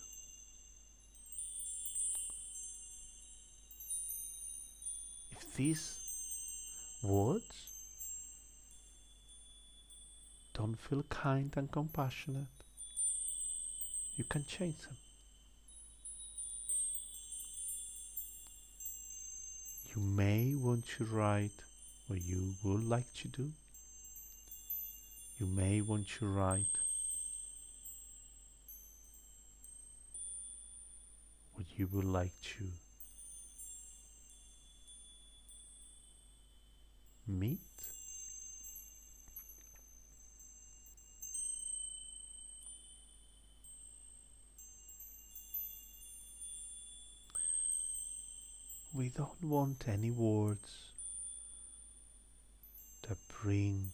If 5.40 5.56
these 5.56 5.96
words 7.04 7.68
don't 10.54 10.80
feel 10.80 11.04
kind 11.04 11.54
and 11.56 11.72
compassionate, 11.72 12.48
you 14.16 14.24
can 14.24 14.44
change 14.46 14.82
them. 14.82 14.98
You 19.98 20.04
may 20.04 20.54
want 20.56 20.86
to 20.88 21.06
write 21.06 21.64
what 22.08 22.22
you 22.24 22.54
would 22.64 22.88
like 22.88 23.12
to 23.16 23.28
do. 23.30 23.50
You 25.40 25.48
may 25.48 25.82
want 25.82 26.08
to 26.20 26.28
write 26.28 26.76
what 31.56 31.66
you 31.78 31.88
would 31.92 32.06
like 32.06 32.34
to 32.44 32.66
meet 37.28 37.67
we 48.98 49.10
don't 49.10 49.44
want 49.44 49.88
any 49.88 50.10
words 50.10 50.92
that 53.08 53.18
bring 53.44 53.92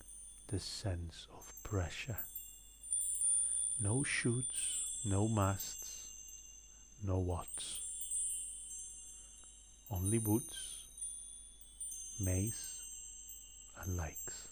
the 0.48 0.60
sense 0.60 1.28
of 1.38 1.52
pressure. 1.62 2.20
No 3.82 4.04
shoots, 4.04 5.04
no 5.06 5.28
masts, 5.28 6.08
no 7.06 7.20
whats. 7.20 7.82
Only 9.92 10.20
boots 10.20 10.86
mays 12.22 12.56
and 13.82 13.98
likes. 13.98 14.48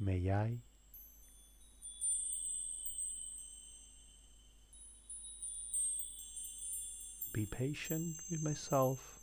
May 0.00 0.30
I 0.32 0.56
be 7.32 7.46
patient 7.46 8.16
with 8.30 8.42
myself. 8.42 9.18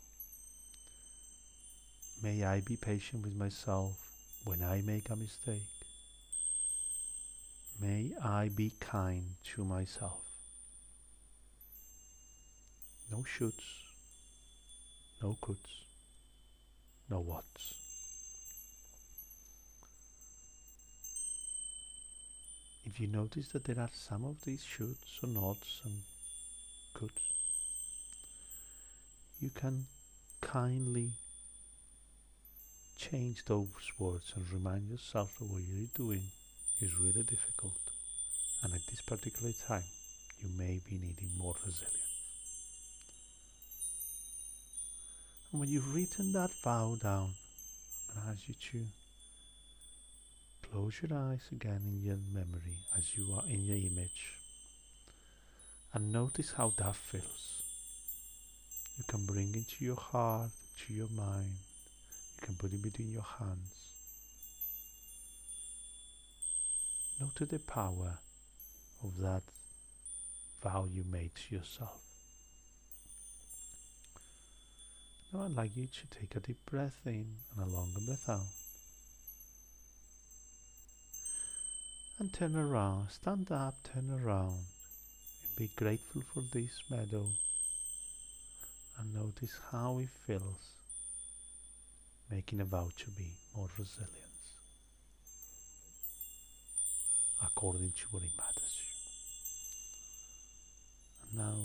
May 2.24 2.44
I 2.44 2.62
be 2.62 2.76
patient 2.76 3.24
with 3.24 3.36
myself 3.36 3.98
when 4.46 4.64
I 4.64 4.82
make 4.82 5.10
a 5.10 5.16
mistake. 5.16 5.62
May 7.80 8.12
I 8.24 8.50
be 8.50 8.74
kind 8.80 9.36
to 9.56 9.64
myself. 9.64 10.22
No 13.12 13.20
shoulds, 13.20 13.64
no 15.22 15.38
coulds, 15.42 15.86
no 17.10 17.20
whats. 17.22 17.74
If 22.86 23.00
you 23.00 23.08
notice 23.08 23.50
that 23.50 23.66
there 23.66 23.80
are 23.80 23.90
some 23.94 24.26
of 24.26 24.44
these 24.46 24.64
shoulds 24.66 25.24
or 25.24 25.28
nots 25.28 25.82
and 25.86 26.02
coulds, 26.96 27.29
you 29.40 29.50
can 29.50 29.86
kindly 30.42 31.12
change 32.98 33.46
those 33.46 33.68
words 33.98 34.34
and 34.36 34.52
remind 34.52 34.90
yourself 34.90 35.38
that 35.40 35.46
what 35.46 35.62
you're 35.62 35.88
doing 35.96 36.24
is 36.82 37.00
really 37.00 37.24
difficult 37.24 37.80
and 38.64 38.74
at 38.74 38.86
this 38.90 39.02
particular 39.02 39.54
time 39.68 39.84
you 40.40 40.50
may 40.58 40.82
be 40.90 40.96
needing 40.96 41.30
more 41.38 41.56
resilience. 41.66 41.96
And 45.52 45.62
when 45.62 45.70
you've 45.70 45.94
written 45.96 46.34
that 46.34 46.52
vow 46.64 46.98
down, 47.02 47.34
I'm 48.10 48.24
going 48.24 48.26
to 48.26 48.32
ask 48.32 48.48
you 48.48 48.56
to 48.72 48.86
close 50.70 51.02
your 51.02 51.18
eyes 51.18 51.48
again 51.52 51.82
in 51.86 52.02
your 52.02 52.18
memory 52.34 52.78
as 52.98 53.18
you 53.18 53.34
are 53.34 53.44
in 53.48 53.62
your 53.62 53.78
image 53.78 54.36
and 55.94 56.12
notice 56.12 56.54
how 56.58 56.74
that 56.78 56.96
feels. 56.96 57.59
You 59.00 59.06
can 59.08 59.26
bring 59.26 59.56
it 59.56 59.70
to 59.78 59.86
your 59.86 59.96
heart, 59.96 60.52
to 60.86 60.94
your 60.94 61.08
mind. 61.08 61.54
You 62.36 62.46
can 62.46 62.56
put 62.56 62.74
it 62.74 62.84
between 62.84 63.14
your 63.14 63.26
hands. 63.40 63.74
Note 67.18 67.50
the 67.50 67.60
power 67.60 68.20
of 69.02 69.18
that 69.20 69.44
vow 70.62 70.86
you 70.92 71.06
made 71.10 71.32
to 71.36 71.56
yourself. 71.56 72.02
Now 75.32 75.44
I'd 75.44 75.56
like 75.56 75.78
you 75.78 75.88
to 75.88 76.20
take 76.20 76.36
a 76.36 76.42
deep 76.42 76.66
breath 76.66 77.00
in 77.06 77.38
and 77.56 77.66
a 77.66 77.74
longer 77.74 78.02
breath 78.06 78.28
out. 78.28 78.48
And 82.20 82.34
turn 82.34 82.58
around, 82.58 83.12
stand 83.12 83.50
up, 83.50 83.76
turn 83.94 84.12
around, 84.12 84.66
and 85.46 85.56
be 85.58 85.70
grateful 85.78 86.22
for 86.34 86.44
this 86.52 86.82
meadow 86.90 87.28
and 89.00 89.16
notice 89.16 89.58
how 89.72 90.00
it 90.00 90.10
feels, 90.26 90.74
making 92.30 92.60
a 92.60 92.66
vow 92.66 92.90
to 92.98 93.12
be 93.12 93.38
more 93.56 93.70
resilient 93.78 94.30
according 97.42 97.92
to 97.92 98.06
what 98.12 98.24
it 98.24 98.32
matters 98.38 98.78
you. 98.78 98.90
And 101.30 101.38
now 101.38 101.58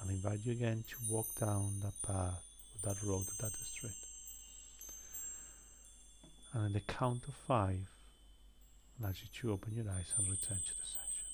I'll 0.00 0.10
invite 0.10 0.40
you 0.44 0.52
again 0.52 0.84
to 0.88 0.96
walk 1.12 1.26
down 1.38 1.80
that 1.82 1.94
path, 2.06 2.42
that 2.84 3.02
road, 3.02 3.26
that 3.40 3.52
street. 3.52 3.92
And 6.52 6.66
at 6.66 6.72
the 6.74 6.80
count 6.92 7.22
of 7.28 7.34
five, 7.34 7.88
I'll 9.00 9.08
ask 9.08 9.22
you 9.22 9.28
to 9.40 9.52
open 9.52 9.74
your 9.74 9.88
eyes 9.90 10.12
and 10.18 10.28
return 10.28 10.58
to 10.58 10.74
the 10.74 10.86
session. 10.86 11.24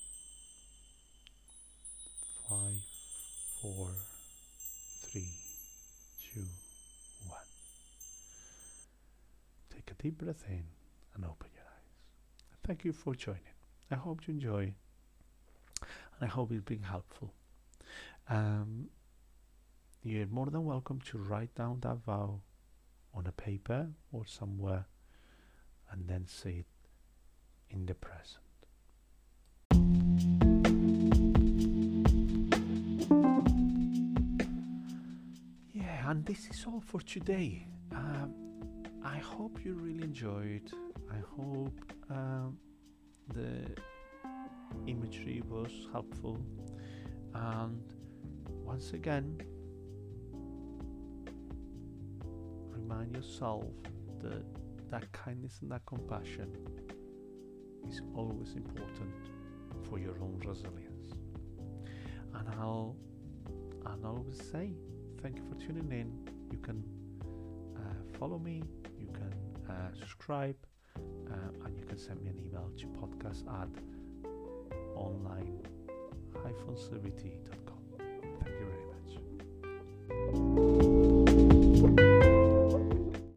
Five, 2.49 2.83
four, 3.61 3.91
three, 5.11 5.29
two, 6.35 6.45
one. 7.27 7.39
Take 9.75 9.91
a 9.91 10.03
deep 10.03 10.19
breath 10.19 10.45
in 10.49 10.65
and 11.15 11.25
open 11.25 11.49
your 11.55 11.65
eyes. 11.65 12.59
Thank 12.67 12.85
you 12.85 12.93
for 12.93 13.15
joining. 13.15 13.41
I 13.91 13.95
hope 13.95 14.27
you 14.27 14.35
enjoy 14.35 14.75
and 15.81 16.21
I 16.21 16.27
hope 16.27 16.53
it's 16.53 16.63
been 16.65 16.83
helpful. 16.83 17.33
Um, 18.29 18.89
you're 20.03 20.27
more 20.27 20.47
than 20.47 20.65
welcome 20.65 21.01
to 21.11 21.19
write 21.19 21.55
down 21.55 21.81
that 21.81 22.05
vow 22.05 22.41
on 23.15 23.27
a 23.27 23.33
paper 23.33 23.89
or 24.13 24.27
somewhere 24.27 24.87
and 25.91 26.07
then 26.07 26.27
say 26.27 26.51
it 26.51 26.67
in 27.71 27.87
the 27.87 27.95
present. 27.95 28.48
And 36.09 36.25
this 36.25 36.49
is 36.49 36.65
all 36.67 36.81
for 36.81 37.03
today. 37.03 37.67
Um, 37.93 38.33
I 39.05 39.19
hope 39.19 39.63
you 39.63 39.75
really 39.75 40.05
enjoyed. 40.05 40.73
I 41.11 41.19
hope 41.37 41.93
um, 42.09 42.57
the 43.35 43.61
imagery 44.87 45.43
was 45.47 45.71
helpful. 45.93 46.41
And 47.35 47.83
once 48.47 48.95
again, 48.95 49.43
remind 52.71 53.15
yourself 53.15 53.67
that 54.23 54.47
that 54.91 55.13
kindness 55.13 55.59
and 55.61 55.71
that 55.71 55.85
compassion 55.85 56.57
is 57.87 58.01
always 58.15 58.55
important 58.55 59.13
for 59.83 59.99
your 59.99 60.19
own 60.23 60.41
resilience. 60.43 61.13
And 62.33 62.49
I'll, 62.59 62.97
I'll 63.85 64.07
always 64.07 64.41
say, 64.51 64.73
thank 65.23 65.37
you 65.37 65.45
for 65.49 65.55
tuning 65.55 65.91
in. 65.93 66.13
You 66.51 66.59
can 66.59 66.83
uh, 67.77 67.81
follow 68.19 68.39
me, 68.39 68.63
you 68.99 69.07
can 69.09 69.33
uh, 69.69 69.93
subscribe, 69.99 70.57
uh, 70.97 71.65
and 71.65 71.77
you 71.77 71.85
can 71.85 71.99
send 71.99 72.23
me 72.23 72.31
an 72.31 72.39
email 72.39 72.71
to 72.79 72.87
podcast 72.87 73.47
at 73.61 73.69
online-cbt.com. 74.97 77.68